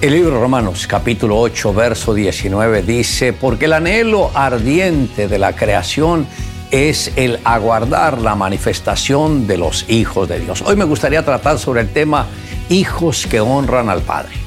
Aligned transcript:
El 0.00 0.14
libro 0.14 0.30
de 0.30 0.40
Romanos 0.40 0.86
capítulo 0.86 1.38
8 1.38 1.74
verso 1.74 2.14
19 2.14 2.80
dice, 2.84 3.34
porque 3.34 3.66
el 3.66 3.74
anhelo 3.74 4.30
ardiente 4.32 5.28
de 5.28 5.38
la 5.38 5.54
creación 5.54 6.26
es 6.70 7.12
el 7.16 7.38
aguardar 7.44 8.18
la 8.18 8.34
manifestación 8.34 9.46
de 9.46 9.58
los 9.58 9.84
hijos 9.90 10.26
de 10.26 10.40
Dios. 10.40 10.62
Hoy 10.62 10.76
me 10.76 10.86
gustaría 10.86 11.22
tratar 11.22 11.58
sobre 11.58 11.82
el 11.82 11.90
tema 11.90 12.28
hijos 12.70 13.26
que 13.26 13.40
honran 13.40 13.90
al 13.90 14.00
Padre. 14.00 14.39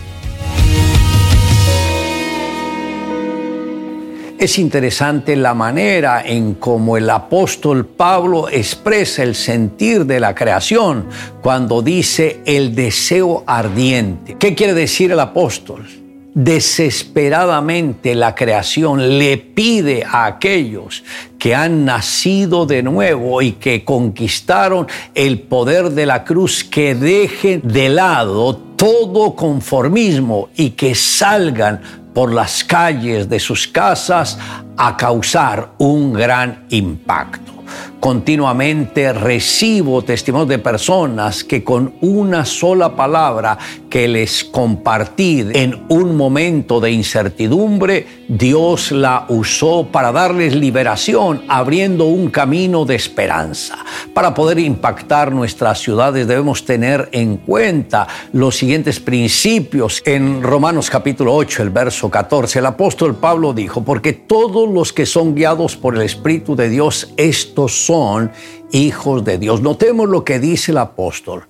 Es 4.40 4.60
interesante 4.60 5.36
la 5.36 5.54
manera 5.54 6.24
en 6.26 6.56
cómo 6.56 6.98
el 6.98 7.10
apóstol 7.10 7.86
Pablo 7.86 8.50
expresa 8.50 9.24
el 9.24 9.36
sentir 9.36 10.06
de 10.06 10.20
la 10.20 10.36
creación 10.36 11.06
cuando 11.42 11.82
dice 11.82 12.42
el 12.46 12.76
deseo 12.76 13.44
ardiente. 13.46 14.36
¿Qué 14.38 14.54
quiere 14.56 14.74
decir 14.74 15.12
el 15.12 15.20
apóstol? 15.20 15.88
Desesperadamente 16.34 18.16
la 18.16 18.34
creación 18.34 19.20
le 19.20 19.38
pide 19.38 20.04
a 20.04 20.26
aquellos 20.26 21.04
que 21.38 21.54
han 21.54 21.86
nacido 21.86 22.66
de 22.66 22.82
nuevo 22.82 23.42
y 23.42 23.54
que 23.54 23.86
conquistaron 23.86 24.88
el 25.14 25.42
poder 25.42 25.92
de 25.92 26.08
la 26.08 26.24
cruz 26.24 26.64
que 26.64 26.96
dejen 26.96 27.62
de 27.64 27.90
lado 27.90 28.56
todo 28.56 29.36
conformismo 29.36 30.50
y 30.56 30.72
que 30.72 30.96
salgan 30.96 32.03
por 32.14 32.34
las 32.34 32.64
calles 32.64 33.28
de 33.30 33.40
sus 33.40 33.68
casas 33.68 34.38
a 34.78 34.96
causar 34.98 35.72
un 35.78 36.14
gran 36.14 36.66
impacto. 36.70 37.54
Continuamente 38.00 39.14
recibo 39.14 40.02
testimonios 40.04 40.50
de 40.50 40.60
personas 40.60 41.44
que 41.44 41.64
con 41.64 41.94
una 42.02 42.44
sola 42.44 42.96
palabra 42.96 43.58
que 43.94 44.08
les 44.08 44.44
compartí 44.44 45.46
en 45.54 45.86
un 45.88 46.18
momento 46.18 46.80
de 46.80 46.90
incertidumbre, 46.90 48.24
Dios 48.28 48.92
la 48.92 49.28
usó 49.30 49.90
para 49.92 50.12
darles 50.12 50.56
liberación, 50.56 51.44
abriendo 51.48 52.06
un 52.06 52.32
camino 52.32 52.86
de 52.86 52.96
esperanza. 52.96 53.78
Para 54.16 54.34
poder 54.34 54.58
impactar 54.58 55.32
nuestras 55.32 55.80
ciudades 55.80 56.26
debemos 56.26 56.66
tener 56.66 57.08
en 57.12 57.38
cuenta 57.38 58.08
los 58.32 58.56
siguientes 58.56 59.00
principios. 59.00 60.02
En 60.06 60.42
Romanos 60.42 60.90
capítulo 60.90 61.36
8, 61.36 61.62
el 61.62 61.70
verso 61.70 62.10
14, 62.10 62.58
el 62.58 62.66
apóstol 62.66 63.14
Pablo 63.18 63.54
dijo, 63.54 63.84
porque 63.84 64.14
todos 64.14 64.68
los 64.68 64.92
que 64.92 65.06
son 65.06 65.36
guiados 65.36 65.78
por 65.78 65.96
el 65.96 66.02
Espíritu 66.02 66.56
de 66.56 66.68
Dios, 66.68 67.14
estos 67.16 67.86
son 67.86 68.32
hijos 68.72 69.24
de 69.24 69.38
Dios. 69.38 69.62
Notemos 69.62 70.10
lo 70.10 70.24
que 70.26 70.40
dice 70.40 70.72
el 70.72 70.80
apóstol 70.80 71.44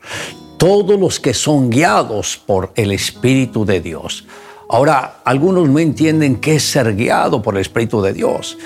todos 0.64 0.98
los 0.98 1.20
que 1.20 1.34
son 1.34 1.70
guiados 1.70 2.38
por 2.38 2.72
el 2.76 2.94
Espíritu 2.94 3.66
de 3.66 3.82
Dios. 3.82 4.24
Ahora, 4.70 5.20
algunos 5.26 5.68
no 5.68 5.78
entienden 5.78 6.38
qué 6.38 6.56
es 6.56 6.64
ser 6.64 6.96
guiado 6.96 7.42
por 7.42 7.56
el 7.56 7.60
Espíritu 7.60 8.02
de 8.02 8.14
Dios. 8.14 8.58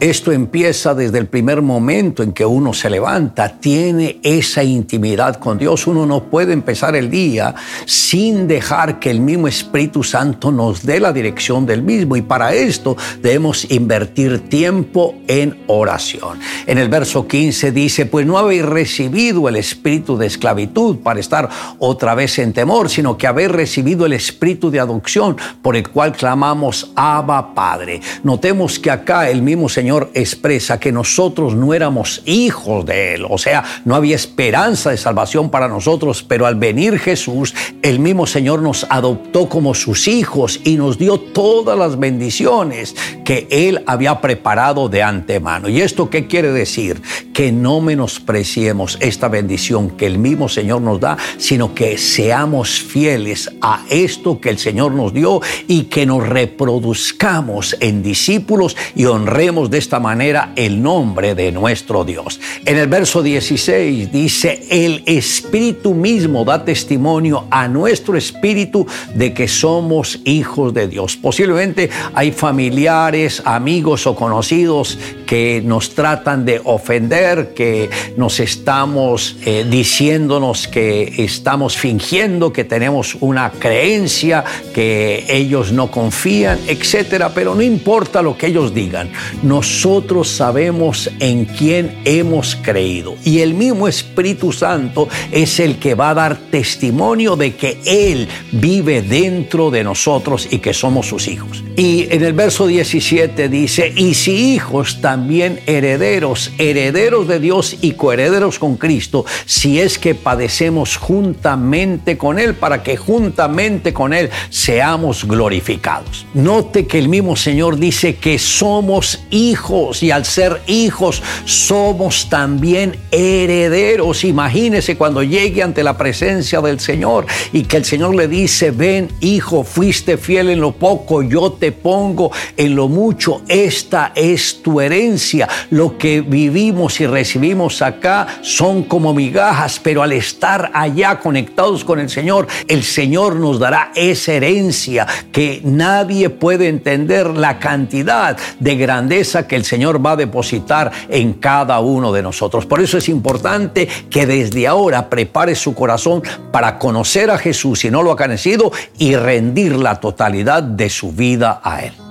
Esto 0.00 0.30
empieza 0.30 0.94
desde 0.94 1.18
el 1.18 1.26
primer 1.26 1.60
momento 1.60 2.22
en 2.22 2.30
que 2.30 2.46
uno 2.46 2.72
se 2.72 2.88
levanta, 2.88 3.48
tiene 3.58 4.20
esa 4.22 4.62
intimidad 4.62 5.40
con 5.40 5.58
Dios. 5.58 5.88
Uno 5.88 6.06
no 6.06 6.22
puede 6.22 6.52
empezar 6.52 6.94
el 6.94 7.10
día 7.10 7.52
sin 7.84 8.46
dejar 8.46 9.00
que 9.00 9.10
el 9.10 9.18
mismo 9.18 9.48
Espíritu 9.48 10.04
Santo 10.04 10.52
nos 10.52 10.86
dé 10.86 11.00
la 11.00 11.12
dirección 11.12 11.66
del 11.66 11.82
mismo. 11.82 12.14
Y 12.14 12.22
para 12.22 12.54
esto 12.54 12.96
debemos 13.20 13.68
invertir 13.72 14.48
tiempo 14.48 15.16
en 15.26 15.64
oración. 15.66 16.38
En 16.64 16.78
el 16.78 16.88
verso 16.88 17.26
15 17.26 17.72
dice, 17.72 18.06
pues 18.06 18.24
no 18.24 18.38
habéis 18.38 18.64
recibido 18.64 19.48
el 19.48 19.56
espíritu 19.56 20.16
de 20.16 20.26
esclavitud 20.26 20.98
para 20.98 21.18
estar 21.18 21.48
otra 21.80 22.14
vez 22.14 22.38
en 22.38 22.52
temor, 22.52 22.88
sino 22.88 23.18
que 23.18 23.26
habéis 23.26 23.50
recibido 23.50 24.06
el 24.06 24.12
espíritu 24.12 24.70
de 24.70 24.78
adopción 24.78 25.36
por 25.60 25.74
el 25.74 25.88
cual 25.88 26.12
clamamos 26.12 26.92
Abba 26.94 27.52
Padre. 27.52 28.00
Notemos 28.22 28.78
que 28.78 28.92
acá 28.92 29.28
el 29.28 29.42
mismo 29.42 29.68
Señor 29.68 29.87
Señor 29.88 30.10
expresa 30.12 30.78
que 30.78 30.92
nosotros 30.92 31.54
no 31.54 31.72
éramos 31.72 32.20
hijos 32.26 32.84
de 32.84 33.14
Él, 33.14 33.24
o 33.26 33.38
sea, 33.38 33.64
no 33.86 33.94
había 33.94 34.16
esperanza 34.16 34.90
de 34.90 34.98
salvación 34.98 35.48
para 35.48 35.66
nosotros, 35.66 36.22
pero 36.22 36.44
al 36.44 36.56
venir 36.56 36.98
Jesús, 36.98 37.54
el 37.80 37.98
mismo 37.98 38.26
Señor 38.26 38.60
nos 38.60 38.86
adoptó 38.90 39.48
como 39.48 39.72
sus 39.72 40.06
hijos 40.06 40.60
y 40.62 40.76
nos 40.76 40.98
dio 40.98 41.18
todas 41.18 41.78
las 41.78 41.98
bendiciones 41.98 42.94
que 43.24 43.48
Él 43.50 43.82
había 43.86 44.20
preparado 44.20 44.90
de 44.90 45.02
antemano. 45.02 45.70
¿Y 45.70 45.80
esto 45.80 46.10
qué 46.10 46.26
quiere 46.26 46.52
decir? 46.52 47.00
Que 47.38 47.52
no 47.52 47.80
menospreciemos 47.80 48.98
esta 49.00 49.28
bendición 49.28 49.90
que 49.90 50.06
el 50.06 50.18
mismo 50.18 50.48
Señor 50.48 50.82
nos 50.82 50.98
da, 50.98 51.16
sino 51.36 51.72
que 51.72 51.96
seamos 51.96 52.80
fieles 52.80 53.48
a 53.60 53.84
esto 53.90 54.40
que 54.40 54.50
el 54.50 54.58
Señor 54.58 54.90
nos 54.90 55.14
dio 55.14 55.40
y 55.68 55.84
que 55.84 56.04
nos 56.04 56.28
reproduzcamos 56.28 57.76
en 57.78 58.02
discípulos 58.02 58.76
y 58.96 59.04
honremos 59.04 59.70
de 59.70 59.78
esta 59.78 60.00
manera 60.00 60.52
el 60.56 60.82
nombre 60.82 61.36
de 61.36 61.52
nuestro 61.52 62.04
Dios. 62.04 62.40
En 62.64 62.76
el 62.76 62.88
verso 62.88 63.22
16 63.22 64.10
dice, 64.10 64.66
el 64.68 65.04
Espíritu 65.06 65.94
mismo 65.94 66.44
da 66.44 66.64
testimonio 66.64 67.44
a 67.52 67.68
nuestro 67.68 68.16
espíritu 68.16 68.84
de 69.14 69.32
que 69.32 69.46
somos 69.46 70.18
hijos 70.24 70.74
de 70.74 70.88
Dios. 70.88 71.16
Posiblemente 71.16 71.88
hay 72.14 72.32
familiares, 72.32 73.42
amigos 73.44 74.08
o 74.08 74.16
conocidos 74.16 74.98
que 75.24 75.62
nos 75.64 75.94
tratan 75.94 76.44
de 76.44 76.60
ofender, 76.64 77.27
que 77.54 77.90
nos 78.16 78.40
estamos 78.40 79.36
eh, 79.44 79.66
diciéndonos 79.68 80.68
que 80.68 81.24
estamos 81.24 81.76
fingiendo 81.76 82.52
que 82.52 82.64
tenemos 82.64 83.16
una 83.20 83.50
creencia, 83.52 84.44
que 84.74 85.24
ellos 85.28 85.72
no 85.72 85.90
confían, 85.90 86.58
etcétera, 86.66 87.32
pero 87.34 87.54
no 87.54 87.62
importa 87.62 88.22
lo 88.22 88.36
que 88.36 88.46
ellos 88.48 88.74
digan. 88.74 89.10
Nos 89.42 89.58
nosotros 89.68 90.28
sabemos 90.28 91.10
en 91.18 91.44
quién 91.44 91.98
hemos 92.04 92.56
creído. 92.56 93.16
Y 93.24 93.40
el 93.40 93.54
mismo 93.54 93.88
Espíritu 93.88 94.52
Santo 94.52 95.08
es 95.32 95.58
el 95.58 95.78
que 95.78 95.94
va 95.94 96.10
a 96.10 96.14
dar 96.14 96.36
testimonio 96.50 97.34
de 97.34 97.54
que 97.54 97.78
Él 97.84 98.28
vive 98.52 99.02
dentro 99.02 99.70
de 99.70 99.84
nosotros 99.84 100.48
y 100.50 100.58
que 100.58 100.72
somos 100.72 101.06
sus 101.08 101.28
hijos. 101.28 101.64
Y 101.76 102.06
en 102.10 102.24
el 102.24 102.32
verso 102.32 102.66
17 102.66 103.48
dice, 103.48 103.92
y 103.96 104.14
si 104.14 104.54
hijos 104.54 105.00
también 105.00 105.60
herederos, 105.66 106.52
herederos 106.58 107.17
de 107.26 107.40
Dios 107.40 107.76
y 107.80 107.92
coherederos 107.92 108.58
con 108.58 108.76
Cristo, 108.76 109.24
si 109.46 109.80
es 109.80 109.98
que 109.98 110.14
padecemos 110.14 110.96
juntamente 110.96 112.16
con 112.16 112.38
Él, 112.38 112.54
para 112.54 112.82
que 112.82 112.96
juntamente 112.96 113.92
con 113.92 114.12
Él 114.12 114.30
seamos 114.50 115.24
glorificados. 115.24 116.26
Note 116.34 116.86
que 116.86 116.98
el 116.98 117.08
mismo 117.08 117.34
Señor 117.36 117.78
dice 117.78 118.16
que 118.16 118.38
somos 118.38 119.20
hijos 119.30 120.02
y 120.02 120.10
al 120.10 120.24
ser 120.24 120.60
hijos 120.66 121.22
somos 121.44 122.28
también 122.28 122.96
herederos. 123.10 124.24
Imagínese 124.24 124.96
cuando 124.96 125.22
llegue 125.22 125.62
ante 125.62 125.82
la 125.82 125.96
presencia 125.96 126.60
del 126.60 126.80
Señor 126.80 127.26
y 127.52 127.62
que 127.62 127.78
el 127.78 127.84
Señor 127.84 128.14
le 128.14 128.28
dice, 128.28 128.70
ven 128.70 129.08
hijo, 129.20 129.64
fuiste 129.64 130.16
fiel 130.18 130.50
en 130.50 130.60
lo 130.60 130.72
poco, 130.72 131.22
yo 131.22 131.52
te 131.52 131.72
pongo 131.72 132.30
en 132.56 132.74
lo 132.74 132.88
mucho. 132.88 133.42
Esta 133.48 134.12
es 134.14 134.62
tu 134.62 134.80
herencia. 134.80 135.48
Lo 135.70 135.98
que 135.98 136.20
vivimos 136.20 137.00
y 137.00 137.06
recibimos 137.10 137.82
acá 137.82 138.26
son 138.42 138.84
como 138.84 139.14
migajas, 139.14 139.80
pero 139.82 140.02
al 140.02 140.12
estar 140.12 140.70
allá 140.74 141.18
conectados 141.18 141.84
con 141.84 141.98
el 141.98 142.08
Señor, 142.08 142.46
el 142.66 142.82
Señor 142.82 143.36
nos 143.36 143.58
dará 143.58 143.92
esa 143.94 144.32
herencia 144.32 145.06
que 145.32 145.60
nadie 145.64 146.30
puede 146.30 146.68
entender 146.68 147.26
la 147.28 147.58
cantidad 147.58 148.36
de 148.58 148.76
grandeza 148.76 149.46
que 149.46 149.56
el 149.56 149.64
Señor 149.64 150.04
va 150.04 150.12
a 150.12 150.16
depositar 150.16 150.90
en 151.08 151.34
cada 151.34 151.80
uno 151.80 152.12
de 152.12 152.22
nosotros. 152.22 152.66
Por 152.66 152.80
eso 152.80 152.98
es 152.98 153.08
importante 153.08 153.88
que 154.10 154.26
desde 154.26 154.66
ahora 154.66 155.08
prepare 155.08 155.54
su 155.54 155.74
corazón 155.74 156.22
para 156.52 156.78
conocer 156.78 157.30
a 157.30 157.38
Jesús 157.38 157.80
si 157.80 157.90
no 157.90 158.02
lo 158.02 158.12
ha 158.12 158.16
conocido 158.16 158.72
y 158.98 159.16
rendir 159.16 159.76
la 159.76 160.00
totalidad 160.00 160.62
de 160.62 160.90
su 160.90 161.12
vida 161.12 161.60
a 161.62 161.84
Él. 161.84 162.07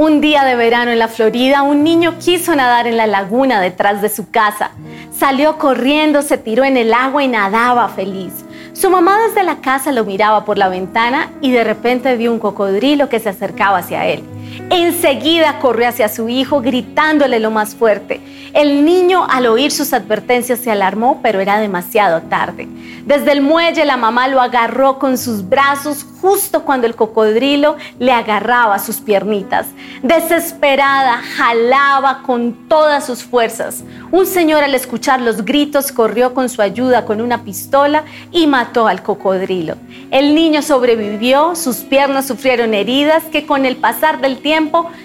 Un 0.00 0.20
día 0.20 0.44
de 0.44 0.54
verano 0.54 0.92
en 0.92 1.00
la 1.00 1.08
Florida, 1.08 1.64
un 1.64 1.82
niño 1.82 2.18
quiso 2.20 2.54
nadar 2.54 2.86
en 2.86 2.96
la 2.96 3.08
laguna 3.08 3.60
detrás 3.60 4.00
de 4.00 4.08
su 4.08 4.30
casa. 4.30 4.70
Salió 5.10 5.58
corriendo, 5.58 6.22
se 6.22 6.38
tiró 6.38 6.62
en 6.62 6.76
el 6.76 6.94
agua 6.94 7.24
y 7.24 7.26
nadaba 7.26 7.88
feliz. 7.88 8.44
Su 8.74 8.90
mamá 8.90 9.18
desde 9.26 9.42
la 9.42 9.56
casa 9.56 9.90
lo 9.90 10.04
miraba 10.04 10.44
por 10.44 10.56
la 10.56 10.68
ventana 10.68 11.32
y 11.40 11.50
de 11.50 11.64
repente 11.64 12.14
vio 12.14 12.30
un 12.32 12.38
cocodrilo 12.38 13.08
que 13.08 13.18
se 13.18 13.30
acercaba 13.30 13.78
hacia 13.78 14.06
él. 14.06 14.22
Enseguida 14.70 15.58
corrió 15.60 15.88
hacia 15.88 16.08
su 16.08 16.28
hijo 16.28 16.60
gritándole 16.60 17.40
lo 17.40 17.50
más 17.50 17.74
fuerte. 17.74 18.20
El 18.52 18.84
niño 18.84 19.26
al 19.28 19.46
oír 19.46 19.70
sus 19.70 19.92
advertencias 19.92 20.58
se 20.58 20.70
alarmó, 20.70 21.20
pero 21.22 21.40
era 21.40 21.58
demasiado 21.58 22.22
tarde. 22.22 22.68
Desde 23.06 23.32
el 23.32 23.40
muelle 23.40 23.84
la 23.84 23.96
mamá 23.96 24.28
lo 24.28 24.40
agarró 24.40 24.98
con 24.98 25.16
sus 25.16 25.48
brazos 25.48 26.04
justo 26.20 26.64
cuando 26.64 26.86
el 26.86 26.96
cocodrilo 26.96 27.76
le 27.98 28.12
agarraba 28.12 28.78
sus 28.78 28.96
piernitas. 28.96 29.68
Desesperada, 30.02 31.22
jalaba 31.36 32.22
con 32.22 32.68
todas 32.68 33.06
sus 33.06 33.22
fuerzas. 33.22 33.84
Un 34.10 34.26
señor 34.26 34.64
al 34.64 34.74
escuchar 34.74 35.20
los 35.20 35.44
gritos 35.44 35.92
corrió 35.92 36.34
con 36.34 36.48
su 36.48 36.60
ayuda 36.60 37.04
con 37.04 37.20
una 37.20 37.44
pistola 37.44 38.04
y 38.32 38.46
mató 38.46 38.88
al 38.88 39.02
cocodrilo. 39.02 39.76
El 40.10 40.34
niño 40.34 40.62
sobrevivió, 40.62 41.54
sus 41.54 41.76
piernas 41.76 42.26
sufrieron 42.26 42.74
heridas 42.74 43.22
que 43.24 43.46
con 43.46 43.64
el 43.64 43.76
pasar 43.76 44.20
del 44.20 44.38
tiempo 44.38 44.47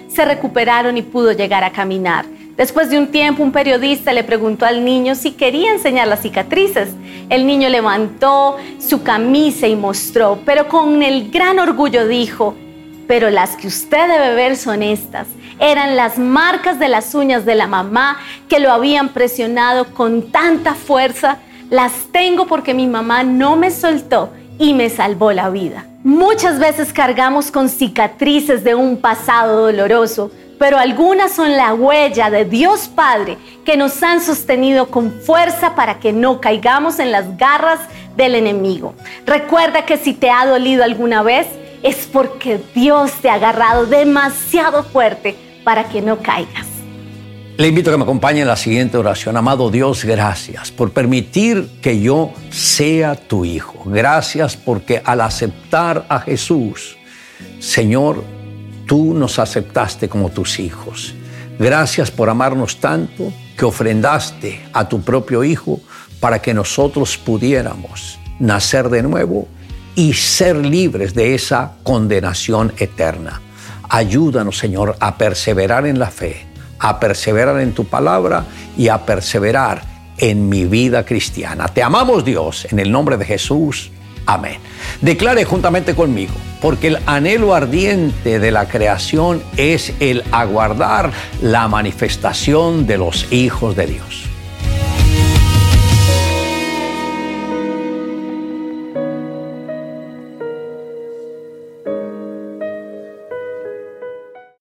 se 0.08 0.24
recuperaron 0.24 0.96
y 0.96 1.02
pudo 1.02 1.32
llegar 1.32 1.64
a 1.64 1.70
caminar. 1.70 2.24
Después 2.56 2.88
de 2.88 2.98
un 2.98 3.08
tiempo, 3.08 3.42
un 3.42 3.50
periodista 3.50 4.12
le 4.12 4.22
preguntó 4.22 4.64
al 4.64 4.84
niño 4.84 5.16
si 5.16 5.32
quería 5.32 5.72
enseñar 5.72 6.06
las 6.06 6.22
cicatrices. 6.22 6.90
El 7.28 7.46
niño 7.46 7.68
levantó 7.68 8.56
su 8.78 9.02
camisa 9.02 9.66
y 9.66 9.74
mostró, 9.74 10.38
pero 10.44 10.68
con 10.68 11.02
el 11.02 11.30
gran 11.30 11.58
orgullo 11.58 12.06
dijo, 12.06 12.54
pero 13.08 13.30
las 13.30 13.56
que 13.56 13.66
usted 13.66 14.08
debe 14.08 14.34
ver 14.34 14.56
son 14.56 14.82
estas. 14.82 15.26
Eran 15.58 15.96
las 15.96 16.18
marcas 16.18 16.78
de 16.78 16.88
las 16.88 17.14
uñas 17.14 17.44
de 17.44 17.54
la 17.54 17.66
mamá 17.66 18.18
que 18.48 18.60
lo 18.60 18.70
habían 18.70 19.08
presionado 19.10 19.86
con 19.92 20.30
tanta 20.30 20.74
fuerza. 20.74 21.38
Las 21.70 21.92
tengo 22.12 22.46
porque 22.46 22.72
mi 22.72 22.86
mamá 22.86 23.24
no 23.24 23.56
me 23.56 23.70
soltó 23.70 24.30
y 24.58 24.74
me 24.74 24.90
salvó 24.90 25.32
la 25.32 25.50
vida. 25.50 25.86
Muchas 26.04 26.60
veces 26.60 26.92
cargamos 26.92 27.50
con 27.50 27.68
cicatrices 27.68 28.62
de 28.62 28.76
un 28.76 28.98
pasado 28.98 29.62
doloroso 29.62 30.30
pero 30.58 30.78
algunas 30.78 31.32
son 31.32 31.56
la 31.56 31.74
huella 31.74 32.30
de 32.30 32.44
Dios 32.44 32.88
Padre 32.88 33.38
que 33.64 33.76
nos 33.76 34.02
han 34.02 34.20
sostenido 34.20 34.86
con 34.86 35.12
fuerza 35.12 35.74
para 35.74 35.98
que 35.98 36.12
no 36.12 36.40
caigamos 36.40 36.98
en 36.98 37.12
las 37.12 37.36
garras 37.36 37.80
del 38.16 38.34
enemigo. 38.34 38.94
Recuerda 39.26 39.84
que 39.84 39.96
si 39.96 40.14
te 40.14 40.30
ha 40.30 40.46
dolido 40.46 40.84
alguna 40.84 41.22
vez 41.22 41.46
es 41.82 42.08
porque 42.10 42.60
Dios 42.74 43.12
te 43.20 43.28
ha 43.28 43.34
agarrado 43.34 43.86
demasiado 43.86 44.84
fuerte 44.84 45.36
para 45.64 45.84
que 45.84 46.00
no 46.00 46.18
caigas. 46.18 46.63
Le 47.56 47.68
invito 47.68 47.90
a 47.90 47.92
que 47.92 47.98
me 47.98 48.02
acompañe 48.02 48.40
en 48.40 48.48
la 48.48 48.56
siguiente 48.56 48.96
oración. 48.96 49.36
Amado 49.36 49.70
Dios, 49.70 50.04
gracias 50.04 50.72
por 50.72 50.90
permitir 50.90 51.68
que 51.80 52.00
yo 52.00 52.32
sea 52.50 53.14
tu 53.14 53.44
hijo. 53.44 53.84
Gracias 53.86 54.56
porque 54.56 55.00
al 55.04 55.20
aceptar 55.20 56.04
a 56.08 56.18
Jesús, 56.18 56.96
Señor, 57.60 58.24
tú 58.86 59.14
nos 59.14 59.38
aceptaste 59.38 60.08
como 60.08 60.30
tus 60.30 60.58
hijos. 60.58 61.14
Gracias 61.58 62.10
por 62.10 62.28
amarnos 62.28 62.80
tanto 62.80 63.32
que 63.56 63.64
ofrendaste 63.64 64.60
a 64.72 64.88
tu 64.88 65.02
propio 65.02 65.44
Hijo 65.44 65.80
para 66.18 66.42
que 66.42 66.54
nosotros 66.54 67.16
pudiéramos 67.16 68.18
nacer 68.40 68.88
de 68.88 69.04
nuevo 69.04 69.46
y 69.94 70.14
ser 70.14 70.56
libres 70.56 71.14
de 71.14 71.34
esa 71.34 71.74
condenación 71.84 72.72
eterna. 72.78 73.40
Ayúdanos, 73.88 74.58
Señor, 74.58 74.96
a 74.98 75.16
perseverar 75.16 75.86
en 75.86 76.00
la 76.00 76.10
fe, 76.10 76.46
a 76.78 77.00
perseverar 77.00 77.60
en 77.60 77.72
tu 77.72 77.84
palabra 77.84 78.44
y 78.76 78.88
a 78.88 79.04
perseverar 79.04 79.82
en 80.18 80.48
mi 80.48 80.64
vida 80.64 81.04
cristiana. 81.04 81.68
Te 81.68 81.82
amamos, 81.82 82.24
Dios, 82.24 82.66
en 82.70 82.78
el 82.78 82.90
nombre 82.90 83.16
de 83.16 83.24
Jesús. 83.24 83.90
Amén. 84.26 84.58
Declare 85.00 85.44
juntamente 85.44 85.94
conmigo, 85.94 86.32
porque 86.62 86.88
el 86.88 86.98
anhelo 87.06 87.54
ardiente 87.54 88.38
de 88.38 88.50
la 88.50 88.68
creación 88.68 89.42
es 89.56 89.92
el 90.00 90.22
aguardar 90.32 91.10
la 91.42 91.68
manifestación 91.68 92.86
de 92.86 92.98
los 92.98 93.30
hijos 93.32 93.76
de 93.76 93.86
Dios. 93.86 94.33